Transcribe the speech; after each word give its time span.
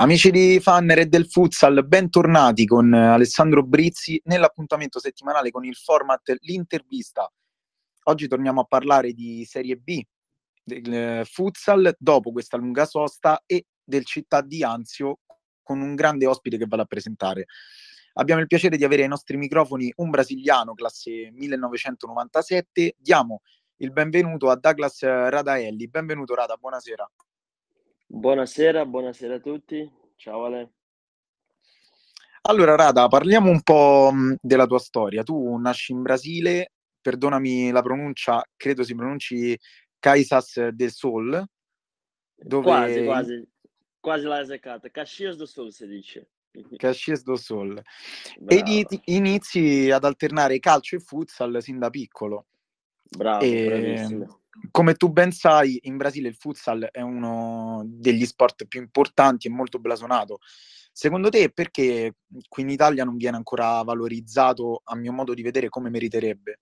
Amici 0.00 0.30
di 0.30 0.58
Fanner 0.60 1.00
e 1.00 1.06
del 1.08 1.26
Futsal, 1.26 1.86
bentornati 1.86 2.64
con 2.64 2.90
Alessandro 2.94 3.62
Brizzi 3.62 4.18
nell'appuntamento 4.24 4.98
settimanale 4.98 5.50
con 5.50 5.62
il 5.66 5.74
format 5.74 6.36
L'intervista. 6.40 7.30
Oggi 8.04 8.26
torniamo 8.26 8.62
a 8.62 8.64
parlare 8.64 9.12
di 9.12 9.44
Serie 9.44 9.76
B 9.76 10.02
del 10.64 10.94
eh, 10.94 11.24
futsal 11.26 11.94
dopo 11.98 12.32
questa 12.32 12.56
lunga 12.56 12.86
sosta 12.86 13.42
e 13.44 13.66
del 13.84 14.06
città 14.06 14.40
di 14.40 14.64
Anzio 14.64 15.18
con 15.62 15.82
un 15.82 15.94
grande 15.94 16.26
ospite 16.26 16.56
che 16.56 16.64
vado 16.66 16.80
a 16.80 16.86
presentare. 16.86 17.44
Abbiamo 18.14 18.40
il 18.40 18.46
piacere 18.46 18.78
di 18.78 18.84
avere 18.84 19.02
ai 19.02 19.08
nostri 19.08 19.36
microfoni 19.36 19.92
un 19.96 20.08
brasiliano 20.08 20.72
classe 20.72 21.30
1997. 21.30 22.96
Diamo 22.96 23.42
il 23.76 23.92
benvenuto 23.92 24.48
a 24.48 24.56
Douglas 24.56 25.02
Radaelli. 25.02 25.88
Benvenuto 25.88 26.34
Rada, 26.34 26.56
buonasera. 26.56 27.06
Buonasera, 28.12 28.84
buonasera 28.86 29.36
a 29.36 29.38
tutti. 29.38 29.88
Ciao 30.16 30.44
Ale. 30.44 30.72
Allora, 32.42 32.74
Rada, 32.74 33.06
parliamo 33.06 33.48
un 33.50 33.62
po' 33.62 34.10
della 34.40 34.66
tua 34.66 34.80
storia. 34.80 35.22
Tu 35.22 35.56
nasci 35.58 35.92
in 35.92 36.02
Brasile, 36.02 36.72
perdonami 37.00 37.70
la 37.70 37.82
pronuncia, 37.82 38.44
credo 38.56 38.82
si 38.82 38.96
pronunci 38.96 39.56
Caisas 40.00 40.70
del 40.70 40.90
Sol. 40.90 41.40
Dove... 42.34 42.64
Quasi, 42.64 43.04
quasi, 43.04 43.48
quasi 44.00 44.24
l'hai 44.24 44.40
azzeccata. 44.40 44.90
Caxias 44.90 45.36
do 45.36 45.46
Sul 45.46 45.72
si 45.72 45.86
dice. 45.86 46.30
Caxias 46.78 47.22
do 47.22 47.36
Sol. 47.36 47.80
Bravo. 48.40 48.64
E 48.64 48.86
inizi 49.04 49.88
ad 49.88 50.02
alternare 50.02 50.58
calcio 50.58 50.96
e 50.96 50.98
futsal 50.98 51.62
sin 51.62 51.78
da 51.78 51.90
piccolo. 51.90 52.46
Bravo, 53.10 53.44
e... 53.44 53.66
bravissimo 53.66 54.40
come 54.70 54.94
tu 54.94 55.08
ben 55.10 55.30
sai, 55.32 55.78
in 55.84 55.96
Brasile 55.96 56.28
il 56.28 56.34
futsal 56.34 56.88
è 56.90 57.00
uno 57.00 57.82
degli 57.86 58.24
sport 58.26 58.66
più 58.66 58.80
importanti 58.80 59.46
e 59.46 59.50
molto 59.50 59.78
blasonato. 59.78 60.38
Secondo 60.92 61.28
te 61.30 61.50
perché 61.50 62.16
qui 62.48 62.62
in 62.62 62.70
Italia 62.70 63.04
non 63.04 63.16
viene 63.16 63.36
ancora 63.36 63.82
valorizzato, 63.82 64.82
a 64.84 64.96
mio 64.96 65.12
modo 65.12 65.34
di 65.34 65.42
vedere, 65.42 65.68
come 65.68 65.88
meriterebbe? 65.88 66.60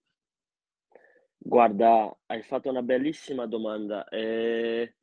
Guarda, 1.39 2.15
hai 2.27 2.43
fatto 2.43 2.69
una 2.69 2.83
bellissima 2.83 3.47
domanda. 3.47 4.07
E... 4.09 4.95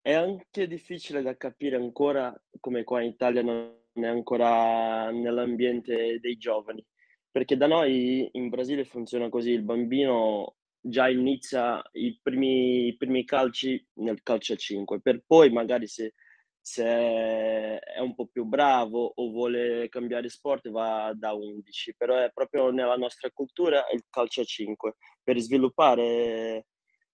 È 0.00 0.12
anche 0.12 0.66
difficile 0.66 1.22
da 1.22 1.36
capire 1.36 1.76
ancora 1.76 2.34
come 2.60 2.84
qua 2.84 3.02
in 3.02 3.10
Italia 3.10 3.42
non 3.42 3.74
è 3.92 4.06
ancora 4.06 5.10
nell'ambiente 5.10 6.18
dei 6.20 6.38
giovani, 6.38 6.82
perché 7.30 7.56
da 7.56 7.66
noi 7.66 8.28
in 8.32 8.48
Brasile 8.48 8.84
funziona 8.84 9.28
così, 9.28 9.50
il 9.50 9.62
bambino 9.62 10.57
già 10.80 11.08
inizia 11.08 11.82
i 11.92 12.18
primi, 12.22 12.86
i 12.88 12.96
primi 12.96 13.24
calci 13.24 13.84
nel 13.94 14.22
calcio 14.22 14.54
a 14.54 14.56
5, 14.56 15.00
per 15.00 15.22
poi 15.26 15.50
magari 15.50 15.86
se, 15.86 16.14
se 16.60 16.84
è 16.84 18.00
un 18.00 18.14
po' 18.14 18.26
più 18.26 18.44
bravo 18.44 19.12
o 19.14 19.30
vuole 19.30 19.88
cambiare 19.88 20.28
sport 20.28 20.70
va 20.70 21.12
da 21.14 21.32
11, 21.32 21.94
però 21.96 22.16
è 22.16 22.30
proprio 22.32 22.70
nella 22.70 22.96
nostra 22.96 23.30
cultura 23.30 23.84
il 23.92 24.04
calcio 24.08 24.42
a 24.42 24.44
5, 24.44 24.96
per 25.22 25.38
sviluppare 25.38 26.66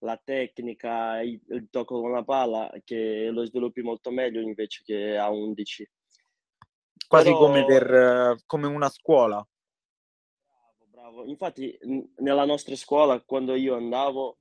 la 0.04 0.20
tecnica, 0.22 1.20
il, 1.22 1.40
il 1.48 1.68
tocco 1.70 2.00
con 2.00 2.12
la 2.12 2.22
palla, 2.22 2.70
che 2.84 3.30
lo 3.30 3.44
sviluppi 3.44 3.80
molto 3.80 4.10
meglio 4.10 4.40
invece 4.40 4.82
che 4.84 5.16
a 5.16 5.30
11. 5.30 5.90
Quasi 7.08 7.28
Però... 7.28 7.38
come, 7.38 7.64
per, 7.64 8.36
come 8.46 8.66
una 8.66 8.88
scuola. 8.88 9.44
Bravo, 11.04 11.26
infatti 11.26 11.78
nella 12.20 12.46
nostra 12.46 12.74
scuola 12.76 13.20
quando 13.20 13.54
io 13.54 13.74
andavo 13.74 14.38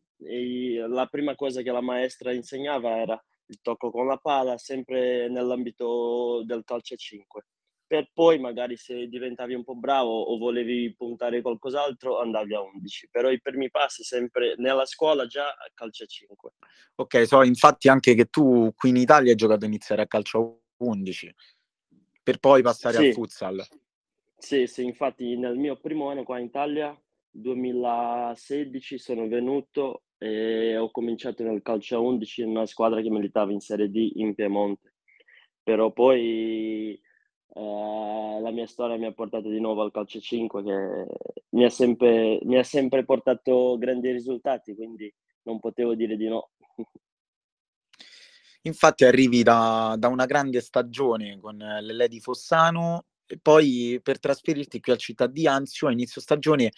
la 0.87 1.05
prima 1.07 1.35
cosa 1.35 1.61
che 1.61 1.71
la 1.73 1.81
maestra 1.81 2.31
insegnava 2.31 3.01
era 3.01 3.21
il 3.47 3.59
tocco 3.61 3.91
con 3.91 4.07
la 4.07 4.15
palla, 4.15 4.57
sempre 4.57 5.27
nell'ambito 5.27 6.41
del 6.45 6.63
calcio 6.63 6.93
a 6.93 6.97
5. 6.97 7.45
Per 7.85 8.11
poi 8.13 8.39
magari 8.39 8.77
se 8.77 9.07
diventavi 9.07 9.55
un 9.55 9.65
po' 9.65 9.75
bravo 9.75 10.21
o 10.21 10.37
volevi 10.37 10.95
puntare 10.95 11.41
qualcos'altro 11.41 12.21
andavi 12.21 12.55
a 12.55 12.61
11, 12.61 13.09
però 13.11 13.29
i 13.29 13.41
primi 13.41 13.69
passi 13.69 14.03
sempre 14.03 14.55
nella 14.55 14.85
scuola 14.85 15.25
già 15.25 15.49
a 15.49 15.69
calcio 15.73 16.05
a 16.05 16.07
5. 16.07 16.51
Ok, 16.95 17.27
so 17.27 17.43
infatti 17.43 17.89
anche 17.89 18.15
che 18.15 18.27
tu 18.27 18.71
qui 18.73 18.91
in 18.91 18.95
Italia 18.95 19.31
hai 19.31 19.37
giocato 19.37 19.65
a 19.65 19.67
iniziare 19.67 20.03
a 20.03 20.07
calcio 20.07 20.39
a 20.39 20.85
11 20.85 21.29
per 22.23 22.39
poi 22.39 22.61
passare 22.61 22.95
sì. 22.95 23.07
al 23.07 23.11
futsal. 23.11 23.67
Sì, 24.43 24.67
sì, 24.67 24.83
infatti 24.83 25.37
nel 25.37 25.55
mio 25.55 25.77
primo 25.77 26.09
anno 26.09 26.23
qua 26.23 26.37
in 26.37 26.47
Italia, 26.47 26.93
2016, 27.31 28.99
sono 28.99 29.25
venuto 29.29 30.03
e 30.17 30.75
ho 30.75 30.91
cominciato 30.91 31.43
nel 31.43 31.61
calcio 31.61 31.95
a 31.95 31.99
11 31.99 32.41
in 32.41 32.49
una 32.49 32.65
squadra 32.65 33.01
che 33.01 33.09
militava 33.09 33.53
in 33.53 33.61
Serie 33.61 33.89
D 33.89 34.11
in 34.15 34.35
Piemonte. 34.35 34.95
Però 35.63 35.93
poi 35.93 36.91
eh, 37.55 38.39
la 38.41 38.51
mia 38.51 38.67
storia 38.67 38.97
mi 38.97 39.05
ha 39.05 39.13
portato 39.13 39.47
di 39.47 39.61
nuovo 39.61 39.81
al 39.81 39.91
calcio 39.91 40.17
a 40.17 40.21
5 40.21 40.61
che 40.61 41.05
mi 41.51 41.63
ha 41.63 41.69
sempre, 41.69 42.39
mi 42.43 42.57
ha 42.57 42.63
sempre 42.63 43.05
portato 43.05 43.77
grandi 43.77 44.11
risultati, 44.11 44.75
quindi 44.75 45.11
non 45.43 45.61
potevo 45.61 45.95
dire 45.95 46.17
di 46.17 46.27
no. 46.27 46.49
Infatti 48.63 49.05
arrivi 49.05 49.41
da, 49.41 49.95
da 49.97 50.09
una 50.09 50.25
grande 50.25 50.59
stagione 50.59 51.39
con 51.39 51.55
l'Ele 51.55 52.09
di 52.09 52.19
Fossano 52.19 53.05
e 53.25 53.39
poi 53.41 53.99
per 54.03 54.19
trasferirti 54.19 54.79
qui 54.79 54.91
al 54.91 54.97
Città 54.97 55.27
di 55.27 55.47
Anzio 55.47 55.87
a 55.87 55.91
inizio 55.91 56.21
stagione 56.21 56.71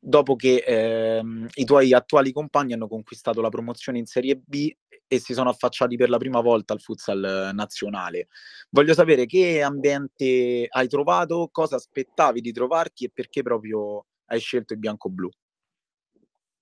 dopo 0.00 0.34
che 0.34 0.64
ehm, 0.66 1.48
i 1.54 1.64
tuoi 1.64 1.92
attuali 1.92 2.32
compagni 2.32 2.72
hanno 2.72 2.88
conquistato 2.88 3.40
la 3.40 3.50
promozione 3.50 3.98
in 3.98 4.06
Serie 4.06 4.36
B 4.36 4.72
e 5.06 5.18
si 5.18 5.34
sono 5.34 5.50
affacciati 5.50 5.96
per 5.96 6.08
la 6.08 6.18
prima 6.18 6.40
volta 6.40 6.72
al 6.72 6.80
futsal 6.80 7.50
nazionale. 7.52 8.28
Voglio 8.70 8.94
sapere 8.94 9.26
che 9.26 9.60
ambiente 9.60 10.66
hai 10.68 10.88
trovato, 10.88 11.48
cosa 11.50 11.76
aspettavi 11.76 12.40
di 12.40 12.52
trovarti 12.52 13.06
e 13.06 13.10
perché 13.12 13.42
proprio 13.42 14.06
hai 14.26 14.38
scelto 14.38 14.72
il 14.72 14.78
bianco-blu. 14.78 15.28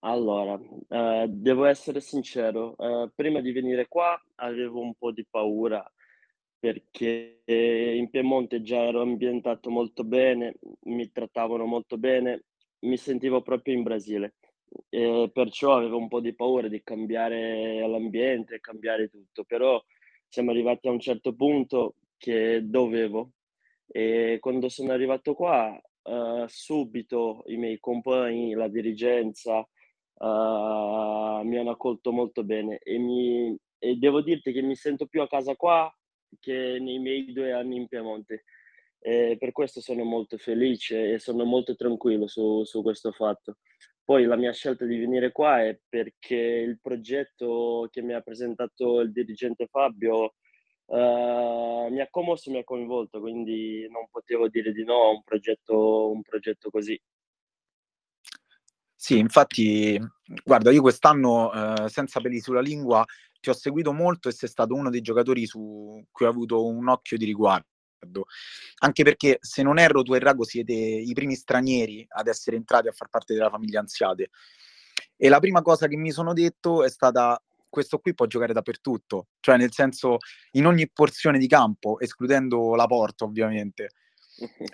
Allora, 0.00 0.58
eh, 0.88 1.26
devo 1.28 1.64
essere 1.64 2.00
sincero, 2.00 2.76
eh, 2.78 3.10
prima 3.14 3.40
di 3.40 3.52
venire 3.52 3.86
qua 3.88 4.18
avevo 4.36 4.80
un 4.80 4.94
po' 4.94 5.10
di 5.12 5.26
paura 5.28 5.84
perché 6.58 7.42
in 7.44 8.08
Piemonte 8.10 8.62
già 8.62 8.82
ero 8.82 9.00
ambientato 9.00 9.70
molto 9.70 10.04
bene, 10.04 10.56
mi 10.84 11.10
trattavano 11.10 11.64
molto 11.64 11.96
bene, 11.98 12.44
mi 12.80 12.96
sentivo 12.96 13.42
proprio 13.42 13.74
in 13.74 13.82
Brasile. 13.82 14.34
E 14.88 15.30
perciò 15.32 15.76
avevo 15.76 15.96
un 15.96 16.08
po' 16.08 16.20
di 16.20 16.34
paura 16.34 16.68
di 16.68 16.82
cambiare 16.82 17.86
l'ambiente, 17.86 18.60
cambiare 18.60 19.08
tutto, 19.08 19.44
però 19.44 19.82
siamo 20.28 20.50
arrivati 20.50 20.88
a 20.88 20.90
un 20.90 21.00
certo 21.00 21.34
punto 21.34 21.94
che 22.16 22.60
dovevo. 22.64 23.30
E 23.86 24.38
quando 24.40 24.68
sono 24.68 24.92
arrivato 24.92 25.34
qua 25.34 25.80
uh, 26.02 26.44
subito 26.46 27.44
i 27.46 27.56
miei 27.56 27.78
compagni, 27.78 28.52
la 28.52 28.68
dirigenza 28.68 29.58
uh, 29.60 31.42
mi 31.44 31.56
hanno 31.56 31.70
accolto 31.70 32.12
molto 32.12 32.44
bene 32.44 32.78
e, 32.82 32.98
mi, 32.98 33.56
e 33.78 33.96
devo 33.96 34.20
dirti 34.20 34.52
che 34.52 34.60
mi 34.60 34.74
sento 34.74 35.06
più 35.06 35.22
a 35.22 35.28
casa 35.28 35.56
qua 35.56 35.90
che 36.40 36.78
nei 36.80 36.98
miei 36.98 37.32
due 37.32 37.52
anni 37.52 37.76
in 37.76 37.88
Piemonte. 37.88 38.44
E 39.00 39.36
per 39.38 39.52
questo 39.52 39.80
sono 39.80 40.04
molto 40.04 40.38
felice 40.38 41.12
e 41.12 41.18
sono 41.18 41.44
molto 41.44 41.76
tranquillo 41.76 42.26
su, 42.26 42.64
su 42.64 42.82
questo 42.82 43.12
fatto. 43.12 43.58
Poi 44.04 44.24
la 44.24 44.36
mia 44.36 44.52
scelta 44.52 44.84
di 44.86 44.98
venire 44.98 45.32
qua 45.32 45.62
è 45.62 45.78
perché 45.88 46.34
il 46.34 46.80
progetto 46.80 47.88
che 47.90 48.02
mi 48.02 48.14
ha 48.14 48.20
presentato 48.22 49.00
il 49.00 49.12
dirigente 49.12 49.66
Fabio 49.66 50.34
uh, 50.86 51.88
mi 51.90 52.00
ha 52.00 52.08
commosso, 52.10 52.50
mi 52.50 52.58
ha 52.58 52.64
coinvolto, 52.64 53.20
quindi 53.20 53.86
non 53.90 54.08
potevo 54.10 54.48
dire 54.48 54.72
di 54.72 54.84
no 54.84 55.04
a 55.04 55.10
un 55.10 55.22
progetto, 55.22 56.10
un 56.10 56.22
progetto 56.22 56.70
così. 56.70 57.00
Sì, 59.00 59.18
infatti, 59.18 59.98
guarda, 60.44 60.72
io 60.72 60.80
quest'anno, 60.80 61.52
eh, 61.52 61.88
senza 61.88 62.20
peli 62.20 62.40
sulla 62.40 62.60
lingua, 62.60 63.04
ti 63.40 63.50
ho 63.50 63.52
seguito 63.52 63.92
molto 63.92 64.28
e 64.28 64.32
sei 64.32 64.48
stato 64.48 64.74
uno 64.74 64.90
dei 64.90 65.00
giocatori 65.00 65.46
su 65.46 66.04
cui 66.10 66.26
ho 66.26 66.28
avuto 66.28 66.66
un 66.66 66.88
occhio 66.88 67.16
di 67.16 67.24
riguardo. 67.24 67.66
Anche 68.78 69.02
perché, 69.02 69.38
se 69.40 69.62
non 69.62 69.78
erro, 69.78 70.02
tu 70.02 70.14
e 70.14 70.18
Rago 70.18 70.44
siete 70.44 70.72
i 70.72 71.12
primi 71.12 71.34
stranieri 71.34 72.04
ad 72.08 72.28
essere 72.28 72.56
entrati 72.56 72.88
a 72.88 72.92
far 72.92 73.08
parte 73.08 73.34
della 73.34 73.50
famiglia 73.50 73.80
Anziate. 73.80 74.30
E 75.16 75.28
la 75.28 75.40
prima 75.40 75.62
cosa 75.62 75.88
che 75.88 75.96
mi 75.96 76.12
sono 76.12 76.32
detto 76.32 76.84
è 76.84 76.88
stata 76.88 77.40
questo 77.68 77.98
qui 77.98 78.14
può 78.14 78.26
giocare 78.26 78.52
dappertutto, 78.52 79.28
cioè 79.40 79.56
nel 79.56 79.72
senso 79.72 80.18
in 80.52 80.66
ogni 80.66 80.88
porzione 80.90 81.38
di 81.38 81.46
campo, 81.46 82.00
escludendo 82.00 82.74
la 82.74 82.86
porta 82.86 83.24
ovviamente. 83.24 83.90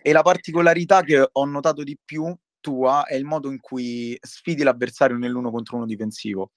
E 0.02 0.12
la 0.12 0.22
particolarità 0.22 1.02
che 1.02 1.28
ho 1.32 1.44
notato 1.44 1.82
di 1.82 1.98
più 2.02 2.34
tua 2.60 3.04
è 3.04 3.14
il 3.14 3.24
modo 3.24 3.50
in 3.50 3.60
cui 3.60 4.16
sfidi 4.20 4.62
l'avversario 4.62 5.16
nell'uno 5.16 5.50
contro 5.50 5.76
uno 5.76 5.86
difensivo 5.86 6.52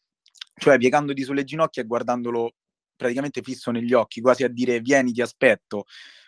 cioè 0.57 0.77
piegandoti 0.77 1.23
sulle 1.23 1.43
ginocchia 1.43 1.83
e 1.83 1.85
guardandolo 1.85 2.53
praticamente 2.95 3.41
fisso 3.41 3.71
negli 3.71 3.93
occhi, 3.93 4.21
quasi 4.21 4.43
a 4.43 4.49
dire 4.49 4.79
vieni, 4.79 5.11
ti 5.11 5.21
aspetto. 5.21 5.85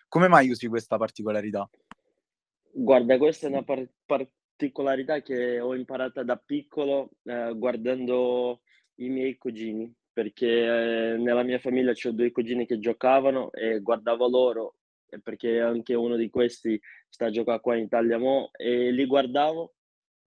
Come 0.08 0.28
mai 0.28 0.50
usi 0.50 0.68
questa 0.68 0.98
particolarità? 0.98 1.68
Guarda, 2.72 3.18
questa 3.18 3.48
è 3.48 3.50
una 3.50 3.64
par- 3.64 3.90
particolarità 4.06 5.22
che 5.22 5.60
ho 5.60 5.76
imparata 5.76 6.24
da 6.24 6.38
piccolo 6.38 7.12
eh, 7.24 7.54
guardando 7.56 8.62
i 8.96 9.10
miei 9.10 9.36
cugini, 9.38 9.92
perché 10.14 10.48
eh, 10.48 11.18
nella 11.18 11.44
mia 11.44 11.60
famiglia 11.60 11.92
ho 11.92 12.12
due 12.12 12.32
cugini 12.32 12.66
che 12.66 12.80
giocavano 12.80 13.52
e 13.52 13.80
guardavo 13.80 14.28
loro 14.28 14.76
perché 15.24 15.60
anche 15.60 15.96
uno 15.96 16.16
di 16.16 16.30
questi 16.30 16.80
sta 17.10 17.26
a 17.26 17.32
giocare 17.32 17.60
qua 17.62 17.76
in 17.76 17.86
Italia 17.86 18.20
mo, 18.20 18.52
e 18.54 18.92
li 18.92 19.06
guardavo 19.06 19.74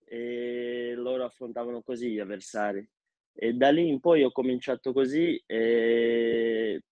e 0.06 0.94
loro 0.96 1.24
affrontavano 1.24 1.84
così 1.84 2.10
gli 2.10 2.20
avversari. 2.20 2.88
E 3.34 3.54
da 3.54 3.70
lì 3.70 3.88
in 3.88 4.00
poi 4.00 4.24
ho 4.24 4.32
cominciato 4.32 4.94
così 4.94 5.42
e 5.46 6.84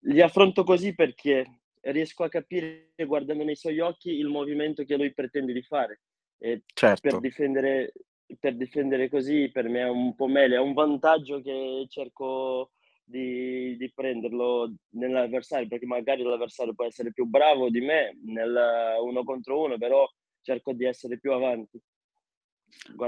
li 0.00 0.20
affronto 0.20 0.64
così 0.64 0.94
perché 0.94 1.60
riesco 1.80 2.24
a 2.24 2.28
capire 2.28 2.92
guardando 3.06 3.44
nei 3.44 3.56
suoi 3.56 3.80
occhi 3.80 4.10
il 4.10 4.28
movimento 4.28 4.84
che 4.84 4.96
lui 4.96 5.12
pretende 5.12 5.52
di 5.52 5.62
fare. 5.62 6.00
E 6.38 6.62
certo. 6.72 7.08
per, 7.08 7.20
difendere, 7.20 7.92
per 8.38 8.56
difendere 8.56 9.08
così 9.08 9.50
per 9.50 9.68
me 9.68 9.80
è 9.80 9.88
un 9.88 10.14
po' 10.14 10.26
meglio, 10.26 10.56
è 10.56 10.60
un 10.60 10.72
vantaggio 10.72 11.40
che 11.40 11.86
cerco 11.88 12.70
di, 13.04 13.76
di, 13.76 13.92
prenderlo 13.92 14.72
nell'avversario, 14.90 15.68
perché 15.68 15.86
magari 15.86 16.22
l'avversario 16.22 16.74
può 16.74 16.86
essere 16.86 17.12
più 17.12 17.26
bravo 17.26 17.68
di 17.68 17.80
me 17.80 18.18
nel 18.24 18.96
uno 19.02 19.24
contro 19.24 19.62
uno, 19.62 19.76
però 19.76 20.08
cerco 20.40 20.72
di 20.72 20.84
essere 20.84 21.18
più 21.18 21.32
avanti. 21.32 21.80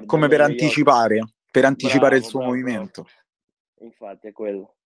Come 0.07 0.29
per 0.29 0.43
anticipare, 0.43 1.23
per 1.57 1.65
anticipare 1.65 2.19
bravo, 2.19 2.23
il 2.23 2.25
suo 2.25 2.39
bravo, 2.41 2.53
movimento. 2.53 3.03
Bravo. 3.03 3.87
Infatti 3.87 4.27
è 4.27 4.33
quello. 4.33 4.77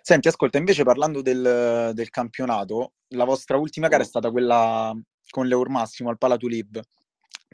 Senti, 0.00 0.28
ascolta, 0.28 0.56
invece 0.56 0.84
parlando 0.84 1.20
del, 1.20 1.90
del, 1.92 2.08
campionato, 2.08 2.94
la 3.08 3.24
vostra 3.24 3.58
ultima 3.58 3.88
gara 3.88 4.02
è 4.02 4.06
stata 4.06 4.30
quella 4.30 4.98
con 5.28 5.46
l'Eur 5.46 5.68
Massimo 5.68 6.08
al 6.08 6.16
Palatulib, 6.16 6.80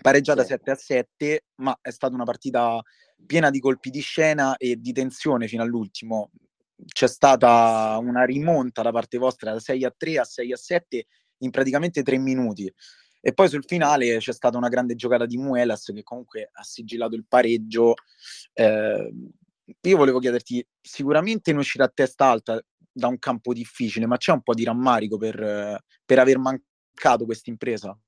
pareggiata 0.00 0.42
sì. 0.42 0.50
7 0.50 0.70
a 0.70 0.74
7, 0.76 1.44
ma 1.56 1.76
è 1.82 1.90
stata 1.90 2.14
una 2.14 2.22
partita 2.22 2.80
piena 3.26 3.50
di 3.50 3.58
colpi 3.58 3.90
di 3.90 4.00
scena 4.00 4.56
e 4.56 4.76
di 4.76 4.92
tensione 4.92 5.48
fino 5.48 5.64
all'ultimo. 5.64 6.30
C'è 6.86 7.08
stata 7.08 7.98
una 8.00 8.24
rimonta 8.24 8.82
da 8.82 8.92
parte 8.92 9.18
vostra 9.18 9.52
da 9.52 9.58
6 9.58 9.84
a 9.84 9.92
3 9.96 10.18
a 10.18 10.24
6 10.24 10.52
a 10.52 10.56
7 10.56 11.06
in 11.38 11.50
praticamente 11.50 12.04
tre 12.04 12.18
minuti. 12.18 12.72
E 13.26 13.32
poi 13.32 13.48
sul 13.48 13.64
finale 13.66 14.18
c'è 14.18 14.32
stata 14.32 14.56
una 14.56 14.68
grande 14.68 14.94
giocata 14.94 15.26
di 15.26 15.36
Muelas 15.36 15.90
che 15.92 16.04
comunque 16.04 16.48
ha 16.52 16.62
sigillato 16.62 17.16
il 17.16 17.24
pareggio. 17.26 17.94
Eh, 18.52 19.12
io 19.80 19.96
volevo 19.96 20.20
chiederti, 20.20 20.64
sicuramente 20.80 21.50
non 21.50 21.58
uscire 21.58 21.82
a 21.82 21.90
testa 21.92 22.26
alta 22.26 22.62
da 22.92 23.08
un 23.08 23.18
campo 23.18 23.52
difficile, 23.52 24.06
ma 24.06 24.16
c'è 24.16 24.30
un 24.30 24.42
po' 24.42 24.54
di 24.54 24.62
rammarico 24.62 25.16
per, 25.16 25.80
per 26.04 26.18
aver 26.20 26.38
mancato 26.38 27.24
questa 27.24 27.50
impresa? 27.50 27.98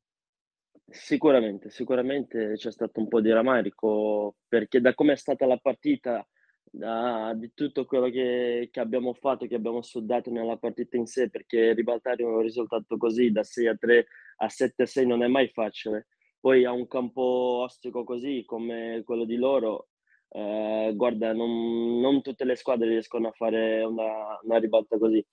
Sicuramente, 0.88 1.68
sicuramente 1.70 2.52
c'è 2.54 2.70
stato 2.70 3.00
un 3.00 3.08
po' 3.08 3.20
di 3.20 3.32
rammarico 3.32 4.36
perché 4.46 4.80
da 4.80 4.94
come 4.94 5.14
è 5.14 5.16
stata 5.16 5.46
la 5.46 5.58
partita, 5.58 6.24
da, 6.70 7.32
di 7.34 7.52
tutto 7.54 7.84
quello 7.84 8.08
che, 8.10 8.68
che, 8.70 8.80
abbiamo 8.80 9.14
fatto, 9.14 9.46
che 9.46 9.54
abbiamo 9.54 9.82
sudato 9.82 10.30
nella 10.30 10.56
partita 10.56 10.96
in 10.96 11.06
sé, 11.06 11.30
perché 11.30 11.72
ribaltare 11.72 12.22
un 12.22 12.40
risultato 12.40 12.96
così 12.96 13.30
da 13.30 13.42
6 13.42 13.66
a 13.66 13.76
3 13.76 14.06
a 14.38 14.48
7 14.48 14.82
a 14.82 14.86
6 14.86 15.06
non 15.06 15.22
è 15.22 15.26
mai 15.28 15.48
facile. 15.48 16.06
Poi 16.40 16.64
a 16.64 16.72
un 16.72 16.86
campo 16.86 17.22
ostico 17.62 18.04
così 18.04 18.44
come 18.46 19.02
quello 19.04 19.24
di 19.24 19.36
loro, 19.36 19.88
eh, 20.30 20.92
guarda, 20.94 21.32
non, 21.32 22.00
non, 22.00 22.22
tutte 22.22 22.44
le 22.44 22.56
squadre 22.56 22.88
riescono 22.88 23.28
a 23.28 23.32
fare 23.32 23.82
una, 23.82 24.38
una 24.42 24.58
ribalta 24.58 24.98
così, 24.98 25.24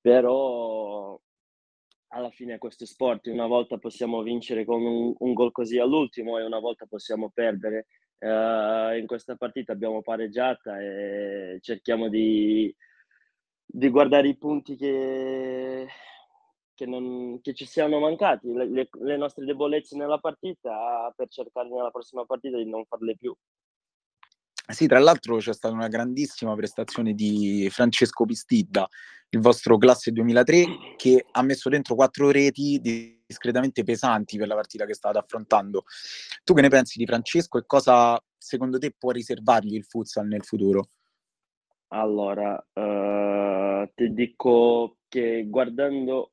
però 0.00 1.20
alla 2.12 2.30
fine 2.30 2.58
questo 2.58 2.86
sport, 2.86 3.26
una 3.26 3.46
volta 3.46 3.78
possiamo 3.78 4.22
vincere 4.22 4.64
con 4.64 4.82
un, 4.82 5.14
un 5.16 5.32
gol 5.32 5.52
così 5.52 5.78
all'ultimo 5.78 6.38
e 6.38 6.44
una 6.44 6.58
volta 6.58 6.86
possiamo 6.86 7.30
perdere. 7.32 7.86
Uh, 8.22 8.98
in 8.98 9.06
questa 9.06 9.34
partita 9.34 9.72
abbiamo 9.72 10.02
pareggiata 10.02 10.78
e 10.78 11.58
cerchiamo 11.62 12.10
di, 12.10 12.74
di 13.64 13.88
guardare 13.88 14.28
i 14.28 14.36
punti 14.36 14.76
che, 14.76 15.88
che, 16.74 16.84
non, 16.84 17.40
che, 17.40 17.54
ci 17.54 17.64
siano 17.64 17.98
mancati, 17.98 18.52
le, 18.52 18.90
le, 18.90 19.16
nostre 19.16 19.46
debolezze 19.46 19.96
nella 19.96 20.18
partita 20.18 21.10
per 21.16 21.28
cercare 21.28 21.70
nella 21.70 21.90
prossima 21.90 22.26
partita 22.26 22.58
di 22.58 22.68
non 22.68 22.84
farle 22.84 23.16
più. 23.16 23.34
Sì, 24.68 24.86
tra 24.86 24.98
l'altro 24.98 25.38
c'è 25.38 25.54
stata 25.54 25.74
una 25.74 25.88
grandissima 25.88 26.54
prestazione 26.54 27.14
di 27.14 27.68
Francesco 27.70 28.26
Pistidda, 28.26 28.86
il 29.30 29.40
vostro 29.40 29.78
classe 29.78 30.12
2003, 30.12 30.96
che 30.96 31.24
ha 31.30 31.42
messo 31.42 31.70
dentro 31.70 31.94
quattro 31.94 32.30
reti 32.30 32.80
discretamente 33.30 33.84
pesanti 33.84 34.36
per 34.36 34.48
la 34.48 34.56
partita 34.56 34.84
che 34.84 34.94
state 34.94 35.18
affrontando. 35.18 35.84
Tu 36.42 36.52
che 36.52 36.62
ne 36.62 36.68
pensi 36.68 36.98
di 36.98 37.06
Francesco 37.06 37.58
e 37.58 37.64
cosa 37.64 38.20
secondo 38.36 38.78
te 38.78 38.92
può 38.96 39.12
riservargli 39.12 39.74
il 39.74 39.84
futsal 39.84 40.26
nel 40.26 40.44
futuro? 40.44 40.88
Allora, 41.92 42.54
uh, 42.54 43.88
ti 43.94 44.12
dico 44.12 44.98
che 45.08 45.46
guardando 45.48 46.32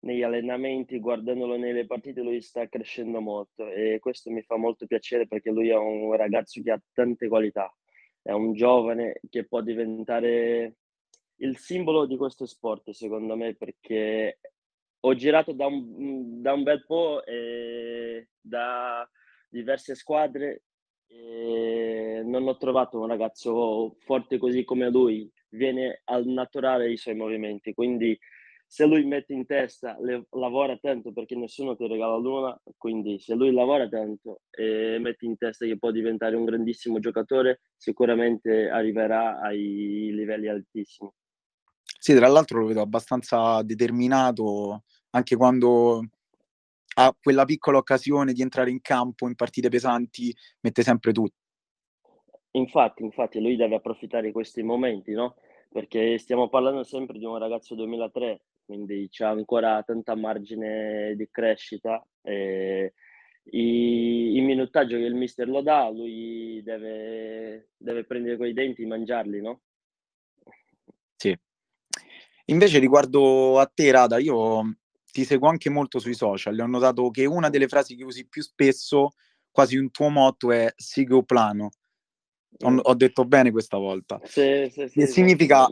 negli 0.00 0.22
allenamenti, 0.22 0.98
guardandolo 0.98 1.56
nelle 1.56 1.86
partite, 1.86 2.20
lui 2.20 2.40
sta 2.40 2.68
crescendo 2.68 3.20
molto 3.20 3.68
e 3.68 3.98
questo 4.00 4.30
mi 4.30 4.42
fa 4.42 4.56
molto 4.56 4.86
piacere 4.86 5.26
perché 5.26 5.50
lui 5.50 5.68
è 5.68 5.76
un 5.76 6.14
ragazzo 6.16 6.60
che 6.62 6.72
ha 6.72 6.82
tante 6.92 7.28
qualità, 7.28 7.72
è 8.22 8.32
un 8.32 8.54
giovane 8.54 9.20
che 9.30 9.46
può 9.46 9.62
diventare 9.62 10.76
il 11.38 11.58
simbolo 11.58 12.06
di 12.06 12.16
questo 12.16 12.46
sport, 12.46 12.90
secondo 12.90 13.36
me, 13.36 13.54
perché 13.54 14.38
ho 15.06 15.14
girato 15.14 15.52
da 15.52 15.66
un, 15.66 16.40
da 16.40 16.52
un 16.54 16.62
bel 16.62 16.84
po' 16.86 17.24
e 17.24 18.28
da 18.40 19.08
diverse 19.48 19.94
squadre 19.94 20.64
e 21.06 22.22
non 22.24 22.48
ho 22.48 22.56
trovato 22.56 22.98
un 22.98 23.06
ragazzo 23.06 23.96
forte 24.00 24.38
così 24.38 24.64
come 24.64 24.90
lui, 24.90 25.30
viene 25.50 26.00
al 26.04 26.26
naturale 26.26 26.90
i 26.90 26.96
suoi 26.96 27.14
movimenti, 27.14 27.74
quindi 27.74 28.18
se 28.66 28.86
lui 28.86 29.04
mette 29.04 29.34
in 29.34 29.44
testa, 29.46 29.96
le, 30.00 30.26
lavora 30.30 30.76
tanto 30.78 31.12
perché 31.12 31.36
nessuno 31.36 31.76
ti 31.76 31.86
regala 31.86 32.16
l'una, 32.16 32.60
quindi 32.76 33.20
se 33.20 33.34
lui 33.34 33.52
lavora 33.52 33.86
tanto 33.88 34.40
e 34.50 34.96
mette 34.98 35.26
in 35.26 35.36
testa 35.36 35.66
che 35.66 35.78
può 35.78 35.90
diventare 35.90 36.34
un 36.34 36.44
grandissimo 36.44 36.98
giocatore, 36.98 37.60
sicuramente 37.76 38.70
arriverà 38.70 39.38
ai 39.38 40.10
livelli 40.12 40.48
altissimi. 40.48 41.10
Sì, 42.04 42.14
tra 42.14 42.26
l'altro 42.26 42.60
lo 42.60 42.66
vedo 42.66 42.80
abbastanza 42.80 43.62
determinato 43.62 44.82
anche 45.14 45.36
quando 45.36 46.02
ha 46.96 47.16
quella 47.20 47.44
piccola 47.44 47.78
occasione 47.78 48.32
di 48.32 48.42
entrare 48.42 48.70
in 48.70 48.80
campo 48.80 49.26
in 49.26 49.34
partite 49.34 49.68
pesanti, 49.68 50.34
mette 50.60 50.82
sempre 50.82 51.12
tutto. 51.12 51.34
Infatti, 52.52 53.02
infatti, 53.02 53.40
lui 53.40 53.56
deve 53.56 53.76
approfittare 53.76 54.26
di 54.26 54.32
questi 54.32 54.62
momenti, 54.62 55.12
no? 55.12 55.36
Perché 55.70 56.18
stiamo 56.18 56.48
parlando 56.48 56.84
sempre 56.84 57.18
di 57.18 57.24
un 57.24 57.38
ragazzo 57.38 57.74
2003 57.74 58.42
quindi 58.64 59.08
c'è 59.10 59.24
ancora 59.24 59.82
tanta 59.82 60.14
margine 60.14 61.14
di 61.16 61.28
crescita. 61.30 62.04
E 62.22 62.94
i, 63.50 64.36
il 64.36 64.42
minutaggio 64.42 64.96
che 64.96 65.02
il 65.02 65.14
mister 65.14 65.48
lo 65.48 65.60
dà, 65.60 65.90
lui 65.90 66.62
deve, 66.62 67.68
deve 67.76 68.04
prendere 68.04 68.36
quei 68.36 68.54
denti 68.54 68.82
e 68.82 68.86
mangiarli, 68.86 69.40
no? 69.40 69.60
Sì. 71.16 71.36
Invece 72.46 72.78
riguardo 72.78 73.58
a 73.58 73.66
te, 73.66 73.90
Rada, 73.90 74.18
io 74.18 74.76
ti 75.14 75.24
seguo 75.24 75.48
anche 75.48 75.70
molto 75.70 76.00
sui 76.00 76.14
social. 76.14 76.58
Ho 76.58 76.66
notato 76.66 77.08
che 77.10 77.24
una 77.24 77.48
delle 77.48 77.68
frasi 77.68 77.94
che 77.94 78.02
usi 78.02 78.26
più 78.26 78.42
spesso, 78.42 79.12
quasi 79.48 79.76
un 79.76 79.92
tuo 79.92 80.08
motto, 80.08 80.50
è 80.50 80.72
sigo 80.74 81.22
plano. 81.22 81.70
Ho, 82.64 82.70
mm. 82.70 82.78
ho 82.82 82.94
detto 82.94 83.24
bene 83.24 83.52
questa 83.52 83.76
volta. 83.76 84.18
Sì, 84.24 84.68
sì, 84.72 84.88
sì, 84.88 85.06
significa, 85.06 85.68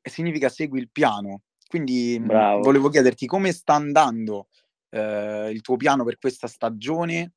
significa 0.00 0.48
segui 0.48 0.80
il 0.80 0.90
piano. 0.90 1.42
Quindi 1.68 2.18
Bravo. 2.18 2.62
volevo 2.62 2.88
chiederti 2.88 3.26
come 3.26 3.52
sta 3.52 3.74
andando 3.74 4.48
eh, 4.88 5.50
il 5.50 5.60
tuo 5.60 5.76
piano 5.76 6.02
per 6.02 6.16
questa 6.16 6.46
stagione 6.46 7.34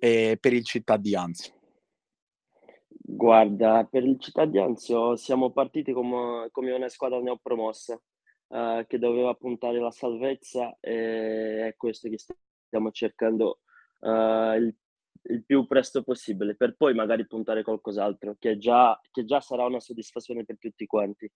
e 0.00 0.36
per 0.40 0.52
il 0.52 0.64
Città 0.64 0.96
di 0.96 1.14
Anzio. 1.14 1.54
Guarda, 2.88 3.86
per 3.88 4.02
il 4.02 4.18
Città 4.18 4.46
di 4.46 4.58
Anzio 4.58 5.14
siamo 5.14 5.50
partiti 5.52 5.92
come, 5.92 6.48
come 6.50 6.72
una 6.72 6.88
squadra 6.88 7.20
neopromossa 7.20 8.00
eh, 8.50 8.84
che 8.88 8.98
doveva 8.98 9.34
puntare 9.34 9.78
la 9.78 9.92
salvezza 9.92 10.76
e 10.80 11.68
è 11.68 11.74
questo 11.76 12.08
che 12.08 12.18
stiamo 12.18 12.90
cercando 12.90 13.60
eh, 14.00 14.56
il, 14.58 14.76
il, 15.22 15.44
più 15.44 15.66
presto 15.66 16.02
possibile 16.02 16.56
per 16.56 16.74
poi 16.76 16.92
magari 16.94 17.26
puntare 17.26 17.62
qualcos'altro 17.62 18.36
che 18.38 18.58
già, 18.58 18.98
che 19.12 19.24
già 19.24 19.40
sarà 19.40 19.66
una 19.66 19.78
soddisfazione 19.80 20.44
per 20.44 20.58
tutti 20.58 20.86
quanti. 20.86 21.30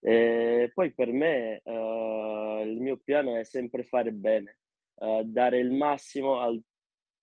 E 0.00 0.70
poi 0.74 0.92
per 0.92 1.10
me 1.12 1.60
uh, 1.64 2.62
il 2.62 2.78
mio 2.80 2.98
piano 3.02 3.36
è 3.36 3.44
sempre 3.44 3.82
fare 3.84 4.12
bene, 4.12 4.58
uh, 4.96 5.22
dare 5.24 5.58
il 5.58 5.72
massimo 5.72 6.40
al 6.40 6.62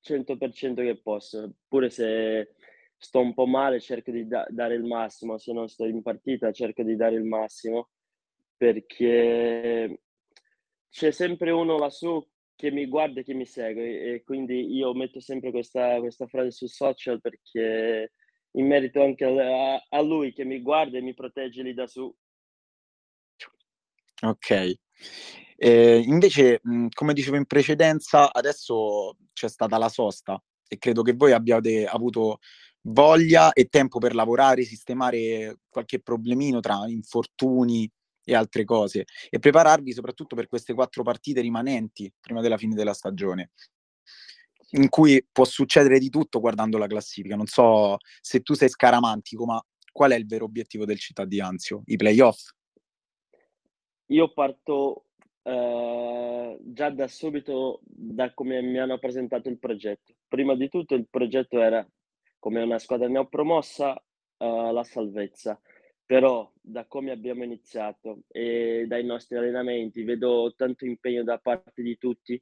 100% 0.03 0.75
che 0.75 0.99
posso, 1.01 1.53
pure 1.67 1.89
se 1.89 2.55
sto 2.97 3.19
un 3.19 3.33
po' 3.33 3.45
male 3.45 3.79
cerco 3.79 4.11
di 4.11 4.27
da- 4.27 4.47
dare 4.49 4.73
il 4.75 4.83
massimo, 4.83 5.37
se 5.37 5.53
non 5.53 5.69
sto 5.69 5.85
in 5.85 6.01
partita 6.01 6.51
cerco 6.51 6.83
di 6.83 6.95
dare 6.95 7.15
il 7.15 7.23
massimo 7.23 7.89
perché 8.61 10.03
c'è 10.87 11.09
sempre 11.09 11.49
uno 11.49 11.79
lassù 11.79 12.23
che 12.55 12.69
mi 12.69 12.85
guarda 12.85 13.21
e 13.21 13.23
che 13.23 13.33
mi 13.33 13.47
segue 13.47 14.01
e 14.01 14.23
quindi 14.23 14.75
io 14.75 14.93
metto 14.93 15.19
sempre 15.19 15.49
questa, 15.49 15.97
questa 15.97 16.27
frase 16.27 16.51
su 16.51 16.67
social 16.67 17.19
perché 17.19 18.11
in 18.51 18.67
merito 18.67 19.01
anche 19.01 19.25
a, 19.25 19.83
a 19.89 20.01
lui 20.01 20.31
che 20.31 20.45
mi 20.45 20.61
guarda 20.61 20.99
e 20.99 21.01
mi 21.01 21.15
protegge 21.15 21.63
lì 21.63 21.73
da 21.73 21.87
su. 21.87 22.13
Ok. 24.21 24.73
Eh, 25.55 26.03
invece, 26.05 26.61
come 26.93 27.13
dicevo 27.13 27.37
in 27.37 27.47
precedenza, 27.47 28.31
adesso 28.31 29.17
c'è 29.33 29.49
stata 29.49 29.79
la 29.79 29.89
sosta 29.89 30.39
e 30.67 30.77
credo 30.77 31.01
che 31.01 31.13
voi 31.13 31.31
abbiate 31.31 31.87
avuto 31.87 32.37
voglia 32.81 33.53
e 33.53 33.69
tempo 33.69 33.97
per 33.97 34.13
lavorare, 34.13 34.65
sistemare 34.65 35.61
qualche 35.67 35.99
problemino 35.99 36.59
tra 36.59 36.83
infortuni 36.85 37.91
e 38.31 38.35
altre 38.35 38.63
cose 38.63 39.05
e 39.29 39.39
prepararvi 39.39 39.93
soprattutto 39.93 40.35
per 40.35 40.47
queste 40.47 40.73
quattro 40.73 41.03
partite 41.03 41.41
rimanenti 41.41 42.11
prima 42.19 42.41
della 42.41 42.57
fine 42.57 42.75
della 42.75 42.93
stagione 42.93 43.51
in 44.73 44.87
cui 44.87 45.25
può 45.29 45.43
succedere 45.43 45.99
di 45.99 46.09
tutto 46.09 46.39
guardando 46.39 46.77
la 46.77 46.87
classifica. 46.87 47.35
Non 47.35 47.45
so 47.45 47.97
se 48.21 48.39
tu 48.39 48.53
sei 48.53 48.69
scaramantico, 48.69 49.45
ma 49.45 49.61
qual 49.91 50.11
è 50.11 50.15
il 50.15 50.25
vero 50.25 50.45
obiettivo 50.45 50.85
del 50.85 50.97
Città 50.97 51.25
di 51.25 51.41
Anzio? 51.41 51.81
I 51.87 51.97
playoff? 51.97 52.51
Io 54.05 54.31
parto 54.31 55.07
eh, 55.43 56.57
già 56.61 56.89
da 56.89 57.07
subito 57.09 57.81
da 57.83 58.33
come 58.33 58.61
mi 58.61 58.79
hanno 58.79 58.97
presentato 58.97 59.49
il 59.49 59.59
progetto. 59.59 60.13
Prima 60.25 60.55
di 60.55 60.69
tutto 60.69 60.95
il 60.95 61.05
progetto 61.09 61.59
era 61.59 61.85
come 62.39 62.61
una 62.63 62.79
squadra 62.79 63.09
neopromossa 63.09 64.01
uh, 64.37 64.71
la 64.71 64.83
salvezza, 64.83 65.59
però 66.11 66.51
da 66.59 66.83
come 66.87 67.11
abbiamo 67.11 67.45
iniziato 67.45 68.23
e 68.27 68.83
dai 68.85 69.05
nostri 69.05 69.37
allenamenti 69.37 70.03
vedo 70.03 70.53
tanto 70.57 70.83
impegno 70.83 71.23
da 71.23 71.37
parte 71.37 71.81
di 71.81 71.97
tutti, 71.97 72.33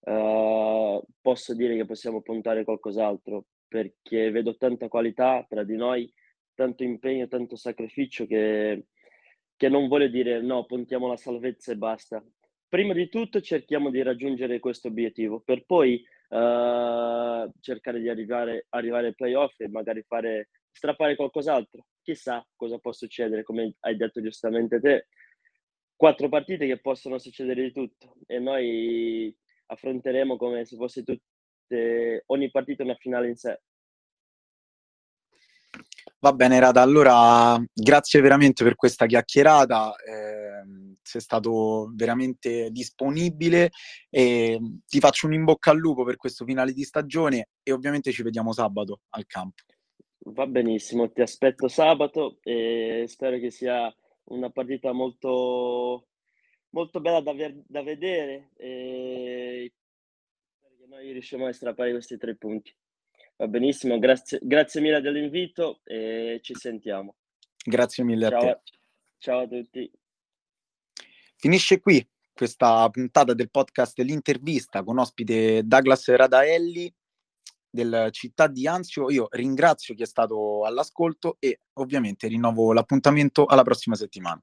uh, 0.00 1.00
posso 1.20 1.54
dire 1.54 1.76
che 1.76 1.84
possiamo 1.84 2.20
puntare 2.20 2.64
qualcos'altro 2.64 3.44
perché 3.68 4.32
vedo 4.32 4.56
tanta 4.56 4.88
qualità 4.88 5.46
tra 5.48 5.62
di 5.62 5.76
noi, 5.76 6.12
tanto 6.52 6.82
impegno, 6.82 7.28
tanto 7.28 7.54
sacrificio 7.54 8.26
che, 8.26 8.86
che 9.54 9.68
non 9.68 9.86
voglio 9.86 10.08
dire 10.08 10.42
no, 10.42 10.64
puntiamo 10.64 11.06
la 11.06 11.16
salvezza 11.16 11.70
e 11.70 11.76
basta. 11.76 12.20
Prima 12.68 12.92
di 12.92 13.08
tutto 13.08 13.40
cerchiamo 13.40 13.90
di 13.90 14.02
raggiungere 14.02 14.58
questo 14.58 14.88
obiettivo 14.88 15.38
per 15.38 15.64
poi 15.64 16.04
uh, 16.30 17.48
cercare 17.60 18.00
di 18.00 18.08
arrivare, 18.08 18.66
arrivare 18.70 19.06
ai 19.06 19.14
playoff 19.14 19.60
e 19.60 19.68
magari 19.68 20.02
fare, 20.02 20.48
strappare 20.72 21.14
qualcos'altro. 21.14 21.84
Chissà 22.02 22.44
cosa 22.56 22.78
può 22.78 22.92
succedere, 22.92 23.42
come 23.42 23.74
hai 23.80 23.96
detto 23.96 24.20
giustamente 24.20 24.80
te. 24.80 25.06
Quattro 25.94 26.28
partite 26.28 26.66
che 26.66 26.80
possono 26.80 27.18
succedere 27.18 27.62
di 27.62 27.72
tutto 27.72 28.16
e 28.26 28.38
noi 28.40 29.34
affronteremo 29.66 30.36
come 30.36 30.64
se 30.64 30.76
fosse 30.76 31.04
tutte, 31.04 32.24
ogni 32.26 32.50
partita 32.50 32.82
una 32.82 32.96
finale 32.96 33.28
in 33.28 33.36
sé. 33.36 33.60
Va 36.18 36.32
bene, 36.32 36.60
Rada. 36.60 36.82
Allora, 36.82 37.60
grazie 37.72 38.20
veramente 38.20 38.62
per 38.62 38.76
questa 38.76 39.06
chiacchierata. 39.06 39.94
Eh, 39.96 40.96
sei 41.02 41.20
stato 41.20 41.90
veramente 41.94 42.70
disponibile 42.70 43.70
e 44.08 44.60
ti 44.86 45.00
faccio 45.00 45.26
un 45.26 45.34
in 45.34 45.44
bocca 45.44 45.72
al 45.72 45.78
lupo 45.78 46.04
per 46.04 46.16
questo 46.16 46.44
finale 46.44 46.72
di 46.72 46.84
stagione 46.84 47.48
e 47.62 47.72
ovviamente 47.72 48.12
ci 48.12 48.22
vediamo 48.22 48.52
sabato 48.52 49.00
al 49.10 49.26
campo. 49.26 49.62
Va 50.24 50.46
benissimo, 50.46 51.10
ti 51.10 51.20
aspetto 51.20 51.66
sabato 51.66 52.38
e 52.42 53.06
spero 53.08 53.38
che 53.38 53.50
sia 53.50 53.92
una 54.24 54.50
partita 54.50 54.92
molto, 54.92 56.06
molto 56.70 57.00
bella 57.00 57.20
da, 57.20 57.32
ver- 57.32 57.64
da 57.66 57.82
vedere 57.82 58.50
e 58.56 59.72
che 60.78 60.86
noi 60.86 61.10
riusciamo 61.10 61.46
a 61.46 61.52
strappare 61.52 61.90
questi 61.90 62.16
tre 62.18 62.36
punti. 62.36 62.72
Va 63.36 63.48
benissimo, 63.48 63.98
grazie, 63.98 64.38
grazie 64.42 64.80
mille 64.80 65.00
dell'invito 65.00 65.80
e 65.84 66.38
ci 66.42 66.54
sentiamo. 66.54 67.16
Grazie 67.64 68.04
mille 68.04 68.28
ciao, 68.28 68.38
a 68.38 68.54
te. 68.54 68.60
Ciao 69.18 69.40
a 69.40 69.48
tutti. 69.48 69.90
Finisce 71.36 71.80
qui 71.80 72.06
questa 72.32 72.88
puntata 72.90 73.34
del 73.34 73.50
podcast 73.50 73.98
L'intervista 73.98 74.84
con 74.84 74.98
ospite 74.98 75.62
Douglas 75.64 76.08
Radaelli 76.08 76.92
del 77.72 78.08
Città 78.12 78.46
di 78.46 78.66
Anzio. 78.66 79.10
Io 79.10 79.26
ringrazio 79.30 79.94
chi 79.94 80.02
è 80.02 80.06
stato 80.06 80.64
all'ascolto 80.64 81.36
e 81.40 81.60
ovviamente 81.74 82.28
rinnovo 82.28 82.72
l'appuntamento 82.72 83.46
alla 83.46 83.62
prossima 83.62 83.96
settimana. 83.96 84.40